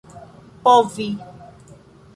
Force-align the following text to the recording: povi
povi 0.71 1.07